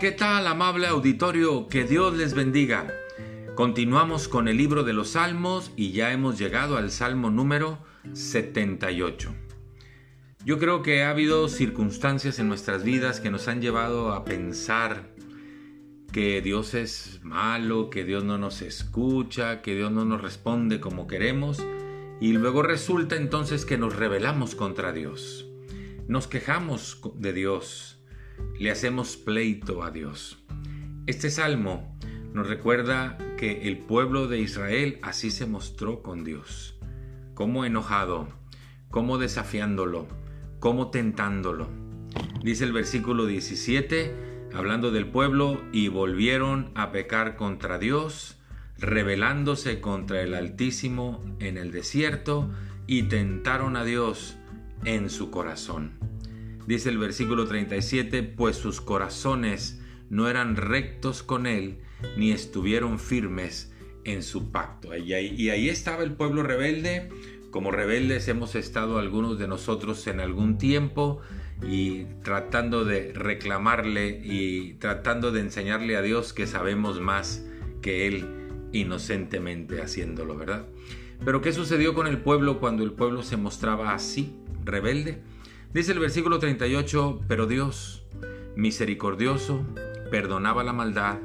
[0.00, 1.68] ¿qué tal, amable auditorio?
[1.68, 2.86] Que Dios les bendiga.
[3.54, 7.78] Continuamos con el libro de los Salmos y ya hemos llegado al Salmo número
[8.14, 9.34] 78.
[10.46, 15.10] Yo creo que ha habido circunstancias en nuestras vidas que nos han llevado a pensar
[16.10, 21.06] que Dios es malo, que Dios no nos escucha, que Dios no nos responde como
[21.06, 21.62] queremos
[22.20, 25.46] y luego resulta entonces que nos rebelamos contra Dios.
[26.08, 27.99] Nos quejamos de Dios,
[28.58, 30.38] le hacemos pleito a Dios.
[31.06, 31.96] Este salmo
[32.32, 36.78] nos recuerda que el pueblo de Israel así se mostró con Dios,
[37.34, 38.28] como enojado,
[38.90, 40.06] como desafiándolo,
[40.60, 41.68] como tentándolo.
[42.42, 48.38] Dice el versículo 17, hablando del pueblo, y volvieron a pecar contra Dios,
[48.78, 52.50] rebelándose contra el Altísimo en el desierto,
[52.86, 54.36] y tentaron a Dios
[54.84, 55.92] en su corazón.
[56.66, 61.78] Dice el versículo 37, pues sus corazones no eran rectos con él,
[62.16, 63.72] ni estuvieron firmes
[64.04, 64.96] en su pacto.
[64.96, 67.08] Y ahí, y ahí estaba el pueblo rebelde,
[67.50, 71.20] como rebeldes hemos estado algunos de nosotros en algún tiempo
[71.66, 77.44] y tratando de reclamarle y tratando de enseñarle a Dios que sabemos más
[77.82, 78.26] que Él
[78.72, 80.66] inocentemente haciéndolo, ¿verdad?
[81.24, 85.20] Pero ¿qué sucedió con el pueblo cuando el pueblo se mostraba así, rebelde?
[85.72, 88.02] Dice el versículo 38, pero Dios,
[88.56, 89.64] misericordioso,
[90.10, 91.18] perdonaba la maldad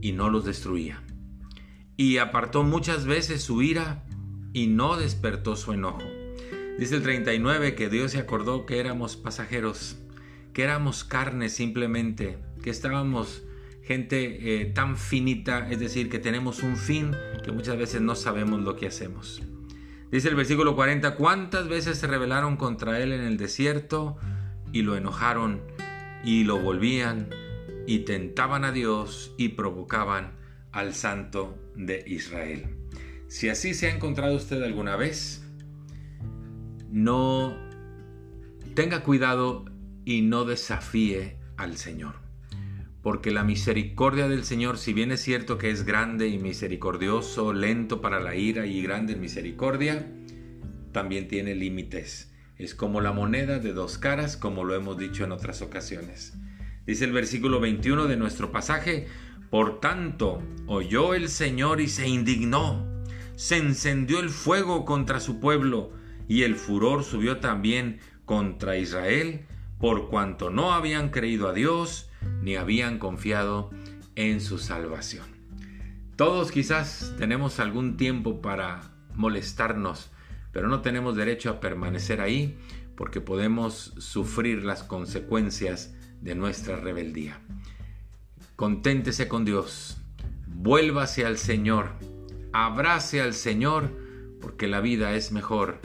[0.00, 1.02] y no los destruía.
[1.96, 4.04] Y apartó muchas veces su ira
[4.52, 6.04] y no despertó su enojo.
[6.78, 9.98] Dice el 39 que Dios se acordó que éramos pasajeros,
[10.52, 13.42] que éramos carne simplemente, que estábamos
[13.82, 17.10] gente eh, tan finita, es decir, que tenemos un fin
[17.44, 19.42] que muchas veces no sabemos lo que hacemos.
[20.10, 24.16] Dice el versículo 40, ¿cuántas veces se rebelaron contra él en el desierto
[24.72, 25.62] y lo enojaron
[26.24, 27.28] y lo volvían
[27.86, 30.32] y tentaban a Dios y provocaban
[30.72, 32.76] al santo de Israel?
[33.28, 35.44] Si así se ha encontrado usted alguna vez,
[36.90, 37.56] no
[38.74, 39.64] tenga cuidado
[40.04, 42.29] y no desafíe al Señor
[43.02, 48.00] porque la misericordia del Señor, si bien es cierto que es grande y misericordioso, lento
[48.00, 50.06] para la ira y grande en misericordia,
[50.92, 52.32] también tiene límites.
[52.58, 56.34] Es como la moneda de dos caras, como lo hemos dicho en otras ocasiones.
[56.86, 59.06] Dice el versículo 21 de nuestro pasaje,
[59.48, 62.86] por tanto, oyó el Señor y se indignó,
[63.34, 65.92] se encendió el fuego contra su pueblo,
[66.28, 69.46] y el furor subió también contra Israel,
[69.78, 72.09] por cuanto no habían creído a Dios,
[72.42, 73.70] ni habían confiado
[74.16, 75.26] en su salvación.
[76.16, 80.10] Todos quizás tenemos algún tiempo para molestarnos,
[80.52, 82.58] pero no tenemos derecho a permanecer ahí
[82.96, 87.40] porque podemos sufrir las consecuencias de nuestra rebeldía.
[88.56, 89.96] Conténtese con Dios,
[90.46, 91.92] vuélvase al Señor,
[92.52, 93.90] abrace al Señor,
[94.42, 95.80] porque la vida es mejor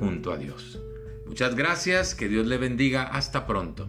[0.00, 0.80] junto a Dios.
[1.26, 3.88] Muchas gracias, que Dios le bendiga, hasta pronto.